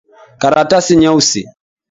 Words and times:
Karatasi 0.41 0.93
nyeusi. 0.97 1.41